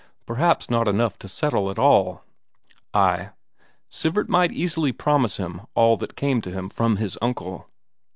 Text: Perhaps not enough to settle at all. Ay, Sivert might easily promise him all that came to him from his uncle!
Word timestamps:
Perhaps 0.25 0.67
not 0.67 0.87
enough 0.87 1.19
to 1.19 1.27
settle 1.27 1.69
at 1.69 1.77
all. 1.77 2.23
Ay, 2.91 3.29
Sivert 3.87 4.27
might 4.29 4.51
easily 4.51 4.91
promise 4.91 5.37
him 5.37 5.61
all 5.75 5.95
that 5.97 6.15
came 6.15 6.41
to 6.41 6.49
him 6.49 6.69
from 6.71 6.95
his 6.95 7.19
uncle! 7.21 7.69